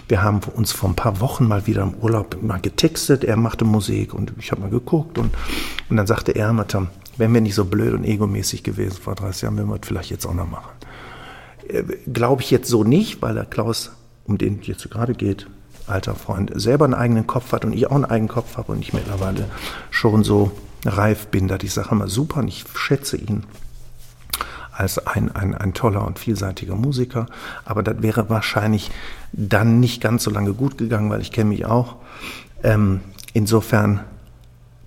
[0.09, 3.25] wir haben uns vor ein paar Wochen mal wieder im Urlaub mal getextet.
[3.25, 5.18] Er machte Musik und ich habe mal geguckt.
[5.18, 5.35] Und,
[5.90, 9.42] und dann sagte er, Matam, wären wir nicht so blöd und egomäßig gewesen vor 30
[9.42, 10.70] Jahren, würden wir das vielleicht jetzt auch noch machen.
[11.68, 13.92] Äh, Glaube ich jetzt so nicht, weil der Klaus,
[14.25, 15.46] um den es jetzt gerade geht,
[15.88, 18.81] alter Freund, selber einen eigenen Kopf hat und ich auch einen eigenen Kopf habe und
[18.81, 19.47] ich mittlerweile
[19.90, 20.53] schon so
[20.85, 23.45] reif bin, dass ich sage immer super und ich schätze ihn
[24.73, 27.27] als ein, ein, ein toller und vielseitiger Musiker.
[27.64, 28.90] Aber das wäre wahrscheinlich
[29.33, 31.97] dann nicht ganz so lange gut gegangen, weil ich kenne mich auch.
[32.62, 33.01] Ähm,
[33.35, 34.01] insofern,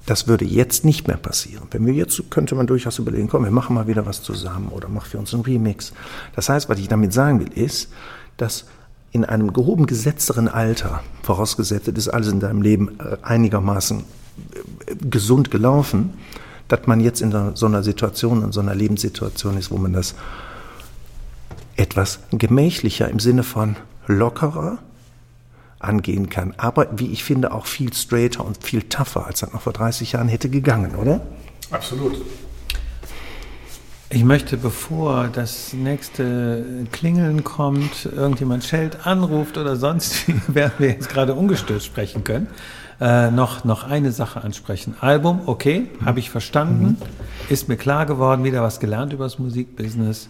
[0.05, 1.67] das würde jetzt nicht mehr passieren.
[1.71, 4.89] Wenn wir jetzt, könnte man durchaus überlegen, komm, wir machen mal wieder was zusammen oder
[4.89, 5.93] mach für uns einen Remix.
[6.35, 7.91] Das heißt, was ich damit sagen will, ist,
[8.37, 8.65] dass
[9.15, 15.51] in einem gehoben gesetzteren Alter, vorausgesetzt, ist alles in deinem Leben äh, einigermaßen äh, gesund
[15.51, 16.13] gelaufen,
[16.67, 20.15] dass man jetzt in so einer Situation, in so einer Lebenssituation ist, wo man das
[21.77, 24.79] etwas gemächlicher im Sinne von lockerer
[25.79, 26.53] angehen kann.
[26.57, 30.11] Aber wie ich finde, auch viel straighter und viel tougher, als das noch vor 30
[30.11, 31.21] Jahren hätte gegangen, oder?
[31.71, 32.21] Absolut.
[34.15, 41.09] Ich möchte, bevor das nächste Klingeln kommt, irgendjemand schellt, anruft oder sonst während wir jetzt
[41.09, 42.47] gerade ungestört sprechen können,
[43.01, 44.95] äh, noch, noch eine Sache ansprechen.
[45.01, 46.97] Album, okay, habe ich verstanden, mhm.
[47.49, 50.29] ist mir klar geworden, wieder was gelernt über das Musikbusiness.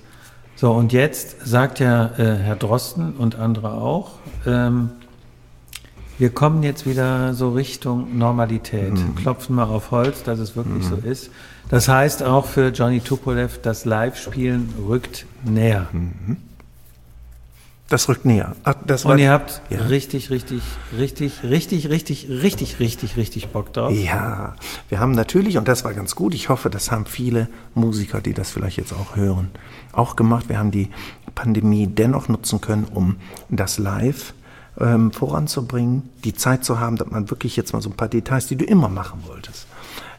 [0.56, 4.14] So, und jetzt sagt ja äh, Herr Drosten und andere auch,
[4.48, 4.90] ähm,
[6.18, 8.94] wir kommen jetzt wieder so Richtung Normalität.
[8.94, 9.16] Mhm.
[9.16, 10.90] Klopfen mal auf Holz, dass es wirklich mhm.
[10.90, 11.30] so ist.
[11.70, 15.88] Das heißt auch für Johnny Tupolev, das Live-Spielen rückt näher.
[15.92, 16.38] Mhm.
[17.88, 18.56] Das rückt näher.
[18.64, 19.80] Ach, Und ihr habt ja.
[19.80, 20.64] richtig, richtig,
[20.98, 23.94] richtig, richtig, richtig, richtig, richtig, richtig Bock drauf.
[23.94, 24.56] Ja,
[24.90, 28.34] wir haben natürlich, und das war ganz gut, ich hoffe, das haben viele Musiker, die
[28.34, 29.52] das vielleicht jetzt auch hören,
[29.92, 30.50] auch gemacht.
[30.50, 30.90] Wir haben die
[31.36, 33.18] Pandemie dennoch nutzen können, um
[33.50, 34.34] das Live
[34.80, 38.48] ähm, voranzubringen, die Zeit zu haben, dass man wirklich jetzt mal so ein paar Details,
[38.48, 39.68] die du immer machen wolltest,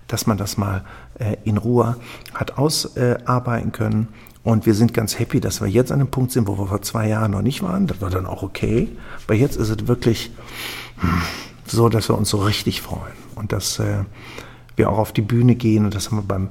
[0.08, 0.84] dass man das mal
[1.18, 1.96] äh, in Ruhe
[2.34, 4.08] hat ausarbeiten äh, können.
[4.42, 6.80] Und wir sind ganz happy, dass wir jetzt an einem Punkt sind, wo wir vor
[6.80, 7.88] zwei Jahren noch nicht waren.
[7.88, 8.88] Das war dann auch okay.
[9.24, 10.30] Aber jetzt ist es wirklich
[10.98, 11.22] hm,
[11.66, 13.16] so, dass wir uns so richtig freuen.
[13.34, 14.04] Und dass äh,
[14.76, 15.84] wir auch auf die Bühne gehen.
[15.84, 16.50] Und das haben wir beim,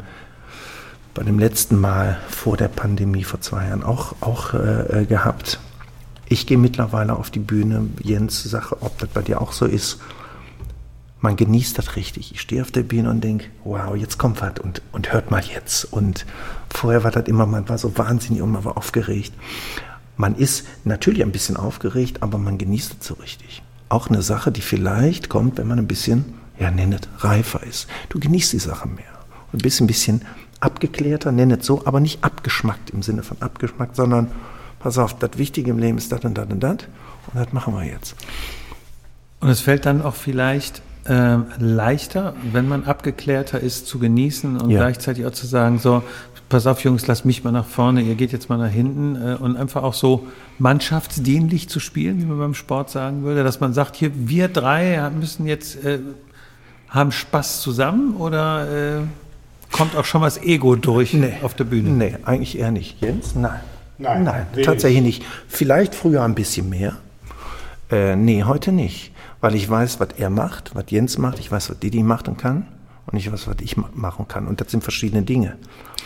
[1.14, 5.60] bei dem letzten Mal vor der Pandemie vor zwei Jahren auch, auch äh, äh gehabt.
[6.28, 10.00] Ich gehe mittlerweile auf die Bühne, Jens, sage, ob das bei dir auch so ist.
[11.20, 12.32] Man genießt das richtig.
[12.34, 15.42] Ich stehe auf der Bühne und denke, wow, jetzt kommt was und, und hört mal
[15.44, 15.86] jetzt.
[15.86, 16.26] Und
[16.70, 19.34] vorher war das immer, man war so wahnsinnig und man war aufgeregt.
[20.18, 23.64] Man ist natürlich ein bisschen aufgeregt, aber man genießt es so richtig.
[23.90, 26.26] Auch eine Sache, die vielleicht kommt, wenn man ein bisschen,
[26.60, 27.88] ja, nennet, reifer ist.
[28.10, 29.04] Du genießt die Sache mehr.
[29.52, 30.22] Und bist ein bisschen
[30.60, 34.32] abgeklärter, nennet so, aber nicht abgeschmackt im Sinne von abgeschmackt, sondern
[34.86, 36.78] pass auf, das Wichtige im Leben ist das und das und das
[37.34, 38.16] und das machen wir jetzt.
[39.40, 44.70] Und es fällt dann auch vielleicht äh, leichter, wenn man abgeklärter ist, zu genießen und
[44.70, 44.78] ja.
[44.82, 46.04] gleichzeitig auch zu sagen, so,
[46.50, 49.34] pass auf Jungs, lasst mich mal nach vorne, ihr geht jetzt mal nach hinten äh,
[49.34, 50.28] und einfach auch so
[50.60, 55.10] mannschaftsdienlich zu spielen, wie man beim Sport sagen würde, dass man sagt, hier, wir drei
[55.10, 55.98] müssen jetzt, äh,
[56.90, 59.02] haben Spaß zusammen oder äh,
[59.72, 61.90] kommt auch schon mal das Ego durch nee, auf der Bühne?
[61.90, 63.02] Nee, eigentlich eher nicht.
[63.02, 63.34] Jens?
[63.34, 63.62] Nein.
[63.98, 65.24] Nein, Nein tatsächlich nicht.
[65.48, 66.98] Vielleicht früher ein bisschen mehr.
[67.92, 69.12] Äh, nee, heute nicht.
[69.42, 72.38] Weil ich weiß, was er macht, was Jens macht, ich weiß, was Didi macht und
[72.38, 72.68] kann
[73.08, 74.48] und ich weiß, was ich machen kann.
[74.48, 75.58] Und das sind verschiedene Dinge.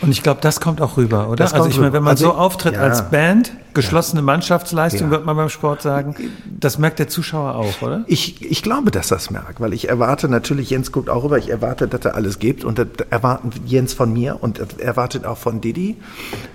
[0.02, 1.36] Und ich glaube, das kommt auch rüber, oder?
[1.36, 5.10] Das also ich meine, wenn man also, so auftritt ja, als Band, geschlossene Mannschaftsleistung, ja.
[5.10, 6.14] wird man beim Sport sagen,
[6.46, 8.04] das merkt der Zuschauer auch, oder?
[8.06, 11.50] Ich, ich glaube, dass das merkt, weil ich erwarte natürlich, Jens guckt auch rüber, ich
[11.50, 15.60] erwarte, dass er alles gibt und das erwarten Jens von mir und erwartet auch von
[15.60, 15.96] Didi.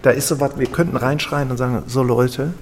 [0.02, 2.54] Da ist so was, wir könnten reinschreien und sagen, so Leute,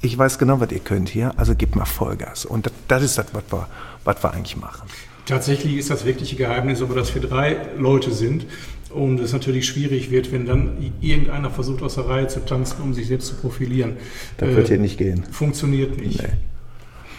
[0.00, 2.44] ich weiß genau, was ihr könnt hier, also gebt mal Vollgas.
[2.44, 3.66] Und das, das ist das, was wir,
[4.04, 4.88] was wir eigentlich machen.
[5.28, 8.46] Tatsächlich ist das wirkliche Geheimnis aber, dass wir drei Leute sind
[8.88, 12.94] und es natürlich schwierig wird, wenn dann irgendeiner versucht, aus der Reihe zu tanzen, um
[12.94, 13.98] sich selbst zu profilieren.
[14.38, 15.24] Das wird äh, hier nicht gehen.
[15.30, 16.22] Funktioniert nicht.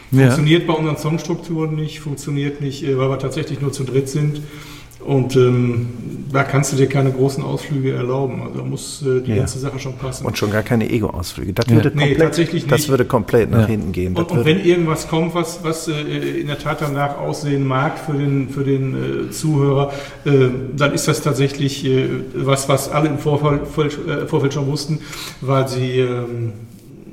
[0.10, 0.24] Nee.
[0.24, 0.67] Funktioniert ja.
[0.69, 4.41] bei unseren Songstrukturen nicht, funktioniert nicht, äh, weil wir tatsächlich nur zu dritt sind.
[5.00, 5.88] Und ähm,
[6.32, 8.42] da kannst du dir keine großen Ausflüge erlauben.
[8.42, 9.38] Also da muss äh, die ja.
[9.38, 10.26] ganze Sache schon passen.
[10.26, 11.54] Und schon gar keine Ego-Ausflüge.
[11.54, 11.76] Das, ja.
[11.76, 12.72] würde nee, tatsächlich nicht.
[12.72, 13.68] das würde komplett nach ja.
[13.68, 14.16] hinten gehen.
[14.16, 15.94] Und, und, wenn irgendwas kommt, was, was äh,
[16.42, 19.94] in der Tat danach aussehen mag für den, für den äh, Zuhörer,
[20.26, 25.00] äh, dann ist das tatsächlich äh, was, was alle im Vorfeld, äh, Vorfeld schon wussten,
[25.42, 26.54] weil sie ähm,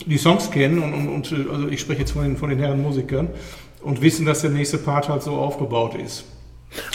[0.06, 2.82] die Songs kennen und, und, und also ich spreche jetzt von den, von den Herren
[2.82, 3.28] Musikern
[3.82, 6.24] und wissen, dass der nächste Part halt so aufgebaut ist.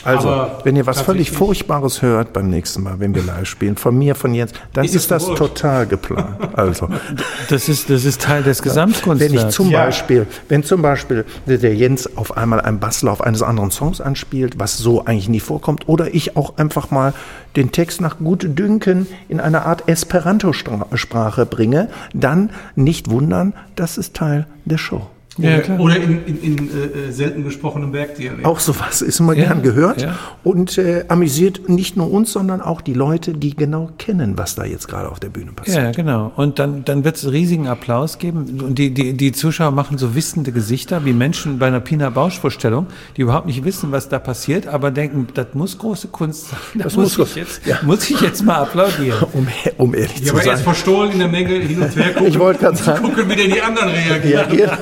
[0.03, 3.77] Also, Aber wenn ihr was völlig Furchtbares hört beim nächsten Mal, wenn wir live spielen,
[3.77, 5.39] von mir, von Jens, dann ist, ist das verrückt.
[5.39, 6.37] total geplant.
[6.53, 6.89] Also,
[7.49, 9.33] das ist, das ist Teil des Gesamtkunstwerks.
[9.33, 9.85] Wenn ich zum ja.
[9.85, 14.77] Beispiel, wenn zum Beispiel der Jens auf einmal einen Basslauf eines anderen Songs anspielt, was
[14.77, 17.13] so eigentlich nie vorkommt, oder ich auch einfach mal
[17.55, 24.15] den Text nach gut Dünken in eine Art Esperanto-Sprache bringe, dann nicht wundern, das ist
[24.15, 25.07] Teil der Show.
[25.37, 25.79] Oder, Ja, klar.
[25.79, 28.43] oder in, in, in äh, selten gesprochenem Bergdialekt.
[28.45, 30.17] Auch sowas ist immer Ja, gern gehört ja.
[30.43, 34.65] und äh, amüsiert nicht nur uns, sondern auch die Leute, die genau kennen, was da
[34.65, 35.77] jetzt gerade auf der Bühne passiert.
[35.77, 36.33] Ja, genau.
[36.35, 38.59] Und dann, dann wird es riesigen Applaus geben.
[38.61, 42.87] Und die, die, die Zuschauer machen so wissende Gesichter, wie Menschen bei einer Pina Bausch-Vorstellung,
[43.15, 46.59] die überhaupt nicht wissen, was da passiert, aber denken, das muss große Kunst sein.
[46.75, 47.79] Da Das muss, muss ich jetzt, ja.
[47.83, 49.17] muss ich jetzt mal applaudieren.
[49.33, 50.63] Um, um ehrlich Ja, zu aber erst sein.
[50.65, 52.27] verstohlen in der Menge hin und her gucken.
[52.31, 53.01] Ich wollte gerade sagen.
[53.05, 54.45] Gucken, wie denn die anderen reagieren.
[54.51, 54.77] Reagiert.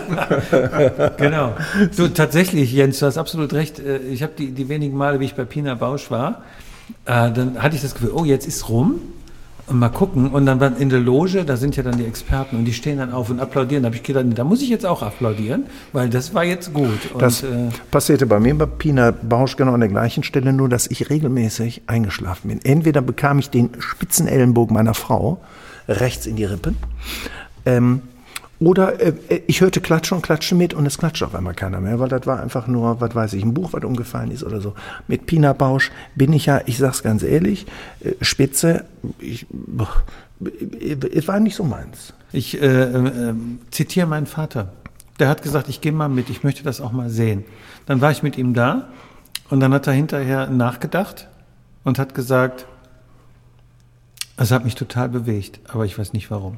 [1.17, 1.53] Genau.
[1.95, 3.79] Du, tatsächlich, Jens, du hast absolut recht.
[3.79, 6.43] Äh, Ich habe die, die wenigen Male, wie ich bei Pina Bausch war,
[7.05, 8.99] äh, dann hatte ich das Gefühl, oh, jetzt ist rum.
[9.67, 10.31] Und mal gucken.
[10.31, 13.13] Und dann in der Loge, da sind ja dann die Experten und die stehen dann
[13.13, 13.83] auf und applaudieren.
[13.83, 17.11] Da habe ich gedacht, da muss ich jetzt auch applaudieren, weil das war jetzt gut.
[17.13, 20.69] Und, Das äh, passierte bei mir bei Pina Bausch genau an der gleichen Stelle, nur
[20.69, 22.59] dass ich regelmäßig eingeschlafen bin.
[22.63, 25.39] Entweder bekam ich den spitzen Ellenbogen meiner Frau
[25.87, 26.73] rechts in die Rippe,
[27.67, 28.01] ähm,
[28.59, 29.13] oder äh,
[29.47, 32.25] ich hörte Klatschen und Klatschen mit und es klatscht auf einmal keiner mehr, weil das
[32.27, 34.73] war einfach nur, was weiß ich, ein Buch, was umgefallen ist oder so.
[35.07, 37.65] Mit Pina Bausch bin ich ja, ich sag's ganz ehrlich,
[38.01, 38.85] äh, Spitze,
[39.19, 39.89] ich, boah,
[41.13, 42.13] es war nicht so meins.
[42.31, 43.33] Ich äh, äh,
[43.71, 44.73] zitiere meinen Vater.
[45.19, 47.43] Der hat gesagt, ich gehe mal mit, ich möchte das auch mal sehen.
[47.85, 48.89] Dann war ich mit ihm da
[49.49, 51.27] und dann hat er hinterher nachgedacht
[51.83, 52.65] und hat gesagt,
[54.37, 56.57] es hat mich total bewegt, aber ich weiß nicht warum.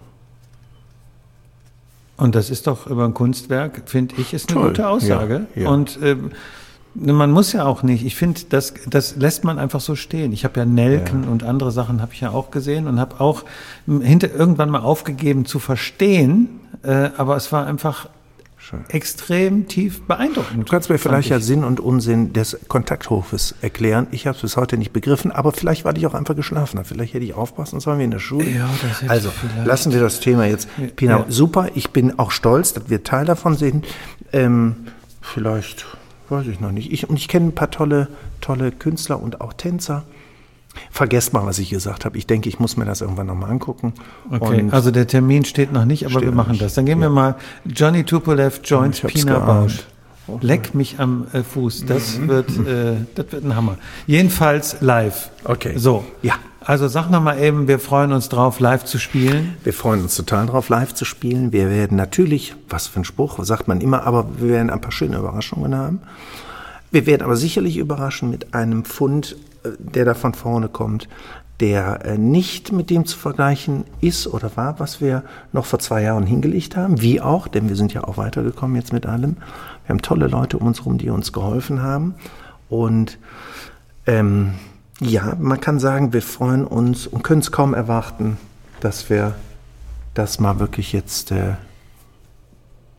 [2.22, 5.48] Und das ist doch über ein Kunstwerk, finde ich, ist eine Toll, gute Aussage.
[5.56, 5.70] ja, ja.
[5.70, 6.30] Und ähm,
[6.94, 8.06] man muss ja auch nicht.
[8.06, 10.32] Ich finde, das, das lässt man einfach so stehen.
[10.32, 13.44] Ich habe ja Nelken und andere Sachen habe ich ja auch gesehen und habe auch
[13.88, 16.60] m, hinter irgendwann mal aufgegeben zu verstehen.
[16.84, 18.08] Äh, aber es war einfach
[18.72, 18.86] Schön.
[18.90, 20.68] extrem tief beeindruckend.
[20.68, 21.40] Du kannst mir vielleicht ja.
[21.40, 24.08] Sinn und Unsinn des Kontakthofes erklären.
[24.12, 26.80] Ich habe es bis heute nicht begriffen, aber vielleicht war ich auch einfach geschlafen.
[26.86, 28.50] Vielleicht hätte ich aufpassen sollen wie in der Schule.
[28.50, 29.30] Ja, das also
[29.66, 30.70] lassen wir das Thema jetzt.
[30.96, 31.26] Pina, Ja.
[31.28, 31.68] super.
[31.76, 33.86] Ich bin auch stolz, dass wir Teil davon sind.
[34.34, 34.76] Ähm,
[35.22, 35.86] vielleicht
[36.30, 36.92] weiß ich noch nicht.
[36.94, 38.08] Ich, und ich kenne ein paar tolle,
[38.40, 40.04] tolle Künstler und auch Tänzer.
[40.90, 42.18] Vergesst mal, was ich gesagt habe.
[42.18, 43.94] Ich denke, ich muss mir das irgendwann nochmal angucken.
[44.30, 46.62] Okay, Und also der Termin steht noch nicht, aber wir machen nicht.
[46.62, 46.74] das.
[46.74, 49.40] Dann gehen wir mal Johnny Tupolev joins Pina.
[49.40, 49.86] Bausch.
[50.40, 51.86] Leck mich am äh, Fuß.
[51.86, 53.78] Das wird, äh, das wird ein Hammer.
[54.08, 55.30] Jedenfalls live.
[55.44, 55.74] Okay.
[55.78, 56.06] So.
[56.22, 56.36] Ja.
[56.64, 59.56] Also sag noch mal eben, wir freuen uns drauf, live zu spielen.
[59.64, 61.52] Wir freuen uns total drauf, live zu spielen.
[61.52, 64.92] Wir werden natürlich, was für ein Spruch, sagt man immer, aber wir werden ein paar
[64.92, 66.02] schöne Überraschungen haben.
[66.92, 71.08] Wir werden aber sicherlich überraschen mit einem Fund, der da von vorne kommt,
[71.62, 76.02] der äh, nicht mit dem zu vergleichen ist oder war, was wir noch vor zwei
[76.02, 79.38] Jahren hingelegt haben, wie auch, denn wir sind ja auch weitergekommen jetzt mit allem.
[79.86, 82.16] Wir haben tolle Leute um uns herum, die uns geholfen haben.
[82.68, 83.20] Und
[84.08, 84.54] ähm,
[85.00, 88.38] ja, man kann sagen, wir freuen uns und können es kaum erwarten,
[88.80, 89.36] dass wir
[90.14, 91.54] das mal wirklich jetzt äh,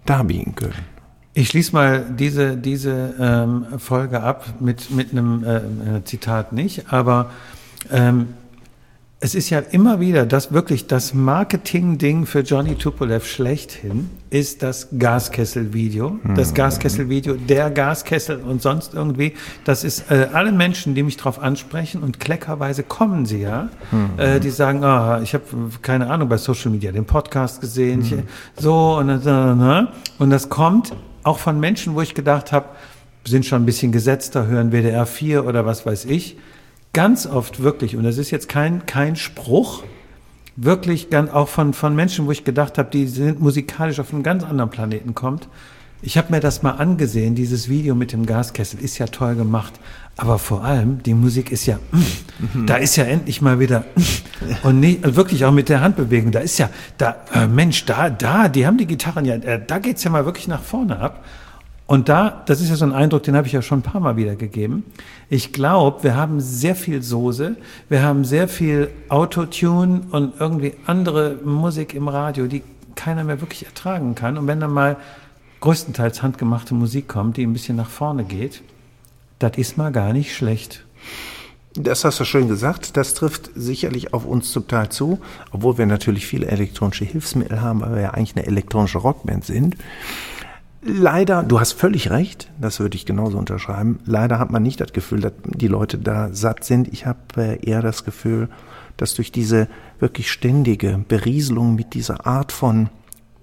[0.04, 0.91] darbieten können.
[1.34, 6.92] Ich schließe mal diese, diese ähm, Folge ab mit, mit einem äh, äh, Zitat nicht,
[6.92, 7.30] aber
[7.90, 8.34] ähm,
[9.24, 14.88] es ist ja immer wieder das wirklich das Marketing-Ding für Johnny Tupolev schlechthin ist das
[14.98, 16.18] Gaskessel-Video.
[16.34, 19.34] Das Gaskessel-Video, der Gaskessel und sonst irgendwie.
[19.64, 23.68] Das ist äh, alle Menschen, die mich darauf ansprechen und kleckerweise kommen sie ja,
[24.16, 25.44] äh, die sagen, ah, ich habe
[25.82, 28.14] keine Ahnung bei Social Media den Podcast gesehen, ich,
[28.60, 32.66] so und dann, und das kommt auch von Menschen, wo ich gedacht habe,
[33.24, 36.36] sind schon ein bisschen gesetzter, hören WDR 4 oder was weiß ich.
[36.92, 39.82] Ganz oft wirklich, und das ist jetzt kein, kein Spruch,
[40.56, 44.22] wirklich ganz, auch von, von Menschen, wo ich gedacht habe, die sind musikalisch auf einen
[44.22, 45.48] ganz anderen Planeten kommt.
[46.02, 49.72] Ich habe mir das mal angesehen, dieses Video mit dem Gaskessel ist ja toll gemacht,
[50.18, 51.78] aber vor allem die Musik ist ja,
[52.66, 53.84] da ist ja endlich mal wieder
[54.64, 58.10] und nicht, also wirklich auch mit der Handbewegung, da ist ja, da äh, Mensch, da,
[58.10, 61.24] da, die haben die Gitarren ja, äh, da geht's ja mal wirklich nach vorne ab.
[61.92, 64.00] Und da, das ist ja so ein Eindruck, den habe ich ja schon ein paar
[64.00, 64.82] Mal wieder gegeben.
[65.28, 67.54] Ich glaube, wir haben sehr viel Soße,
[67.90, 72.62] wir haben sehr viel Autotune und irgendwie andere Musik im Radio, die
[72.94, 74.38] keiner mehr wirklich ertragen kann.
[74.38, 74.96] Und wenn dann mal
[75.60, 78.62] größtenteils handgemachte Musik kommt, die ein bisschen nach vorne geht,
[79.38, 80.86] das ist mal gar nicht schlecht.
[81.74, 82.96] Das hast du schön gesagt.
[82.96, 87.82] Das trifft sicherlich auf uns zum Teil zu, obwohl wir natürlich viele elektronische Hilfsmittel haben,
[87.82, 89.76] weil wir ja eigentlich eine elektronische Rockband sind.
[90.84, 94.00] Leider, du hast völlig recht, das würde ich genauso unterschreiben.
[94.04, 96.88] Leider hat man nicht das Gefühl, dass die Leute da satt sind.
[96.88, 98.48] Ich habe äh, eher das Gefühl,
[98.96, 99.68] dass durch diese
[100.00, 102.88] wirklich ständige Berieselung mit dieser Art von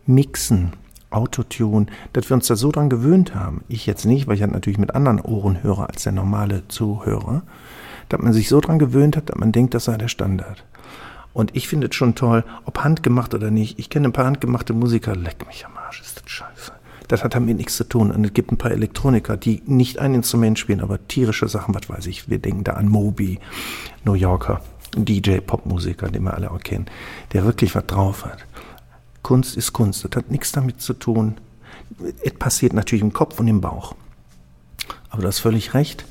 [0.06, 0.74] Mixen,
[1.12, 3.64] Autotune, dass wir uns da so dran gewöhnt haben.
[3.70, 7.44] Ich jetzt nicht, weil ich halt natürlich mit anderen Ohren höre als der normale Zuhörer.
[8.10, 10.66] Dass man sich so dran gewöhnt hat, dass man denkt, das sei der Standard.
[11.32, 13.80] Und ich finde es schon toll, ob handgemacht oder nicht.
[13.80, 16.79] Ich kenne ein paar handgemachte Musiker, leck mich am Arsch, ist das scheiße.
[17.10, 18.12] Das hat damit nichts zu tun.
[18.12, 21.90] Und es gibt ein paar Elektroniker, die nicht ein Instrument spielen, aber tierische Sachen, was
[21.90, 22.30] weiß ich.
[22.30, 23.40] Wir denken da an Moby,
[24.06, 24.62] New Yorker,
[24.96, 26.86] DJ, Popmusiker, den wir alle auch kennen,
[27.34, 28.46] der wirklich was drauf hat.
[29.24, 30.06] Kunst ist Kunst.
[30.06, 31.38] Das hat nichts damit zu tun.
[32.24, 33.96] Es passiert natürlich im Kopf und im Bauch.
[35.10, 36.06] Aber du hast völlig recht.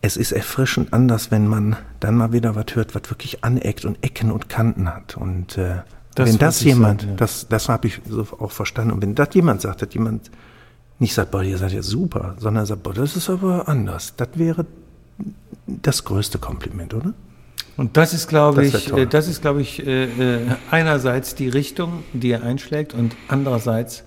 [0.00, 4.02] Es ist erfrischend anders, wenn man dann mal wieder was hört, was wirklich aneckt und
[4.02, 5.18] Ecken und Kanten hat.
[5.18, 5.82] Und äh,
[6.16, 7.16] das wenn das jemand, sagen, ja.
[7.18, 10.30] das, das habe ich so auch verstanden, und wenn das jemand sagt, dass jemand
[10.98, 14.30] nicht sagt, boah, ihr seid ja super, sondern sagt, boah, das ist aber anders, das
[14.34, 14.66] wäre
[15.66, 17.12] das größte Kompliment, oder?
[17.76, 22.02] Und das ist, glaube ich, äh, das ist, glaube ich, äh, äh, einerseits die Richtung,
[22.14, 24.04] die er einschlägt, und andererseits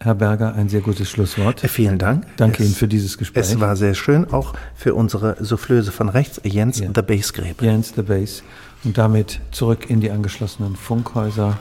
[0.00, 1.60] Herr Berger, ein sehr gutes Schlusswort.
[1.60, 2.26] Vielen Dank.
[2.36, 3.44] Danke es, Ihnen für dieses Gespräch.
[3.44, 6.90] Es war sehr schön, auch für unsere Soufflöse von rechts, Jens ja.
[6.94, 7.64] the Bass Gräbe.
[7.64, 8.42] Jens the Bass.
[8.84, 11.56] Und damit zurück in die angeschlossenen Funkhäuser.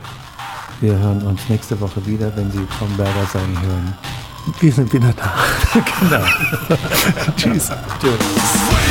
[0.81, 3.97] Wir hören uns nächste Woche wieder, wenn Sie vom Berger sein hören.
[4.59, 5.33] Wir sind wieder da.
[5.99, 6.25] genau.
[7.37, 7.71] Tschüss.
[8.01, 8.82] Tschüss.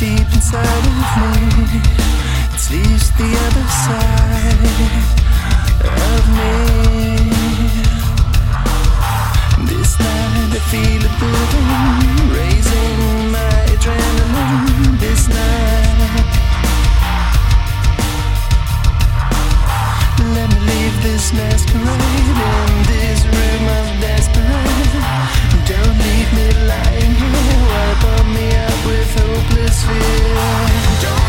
[0.00, 1.36] deep inside of me.
[2.54, 2.68] It's
[3.20, 4.80] the other side
[5.84, 6.54] of me.
[9.68, 11.68] This night I feel it building,
[12.32, 14.96] raising my adrenaline.
[15.00, 16.24] This night,
[20.34, 25.04] let me leave this masquerade in this room of desperation.
[25.68, 27.14] Don't me lying.
[27.20, 31.19] You wipe me up with hopeless fear.